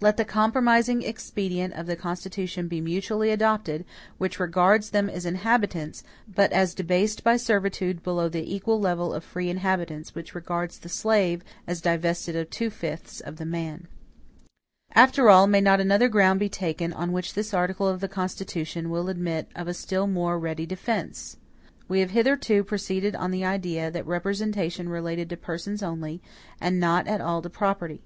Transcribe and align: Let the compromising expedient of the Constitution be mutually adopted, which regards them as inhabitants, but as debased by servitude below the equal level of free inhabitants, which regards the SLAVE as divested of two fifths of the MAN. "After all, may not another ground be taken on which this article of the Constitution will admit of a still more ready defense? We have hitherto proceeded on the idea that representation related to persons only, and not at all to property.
Let 0.00 0.16
the 0.16 0.24
compromising 0.24 1.02
expedient 1.02 1.74
of 1.74 1.84
the 1.84 1.96
Constitution 1.96 2.66
be 2.66 2.80
mutually 2.80 3.28
adopted, 3.30 3.84
which 4.16 4.40
regards 4.40 4.88
them 4.88 5.10
as 5.10 5.26
inhabitants, 5.26 6.02
but 6.26 6.50
as 6.50 6.72
debased 6.72 7.22
by 7.22 7.36
servitude 7.36 8.02
below 8.02 8.30
the 8.30 8.54
equal 8.56 8.80
level 8.80 9.12
of 9.12 9.22
free 9.22 9.50
inhabitants, 9.50 10.14
which 10.14 10.34
regards 10.34 10.78
the 10.78 10.88
SLAVE 10.88 11.44
as 11.66 11.82
divested 11.82 12.34
of 12.36 12.48
two 12.48 12.70
fifths 12.70 13.20
of 13.20 13.36
the 13.36 13.44
MAN. 13.44 13.86
"After 14.94 15.28
all, 15.28 15.46
may 15.46 15.60
not 15.60 15.78
another 15.78 16.08
ground 16.08 16.40
be 16.40 16.48
taken 16.48 16.94
on 16.94 17.12
which 17.12 17.34
this 17.34 17.52
article 17.52 17.86
of 17.86 18.00
the 18.00 18.08
Constitution 18.08 18.88
will 18.88 19.10
admit 19.10 19.50
of 19.54 19.68
a 19.68 19.74
still 19.74 20.06
more 20.06 20.38
ready 20.38 20.64
defense? 20.64 21.36
We 21.86 22.00
have 22.00 22.12
hitherto 22.12 22.64
proceeded 22.64 23.14
on 23.14 23.30
the 23.30 23.44
idea 23.44 23.90
that 23.90 24.06
representation 24.06 24.88
related 24.88 25.28
to 25.28 25.36
persons 25.36 25.82
only, 25.82 26.22
and 26.62 26.80
not 26.80 27.06
at 27.06 27.20
all 27.20 27.42
to 27.42 27.50
property. 27.50 28.00